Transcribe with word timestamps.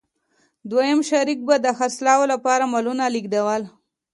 دویم 0.69 0.99
شریک 1.09 1.39
به 1.47 1.55
د 1.65 1.67
خرڅلاو 1.77 2.23
لپاره 2.33 2.63
مالونه 2.71 3.05
لېږدول 3.13 3.61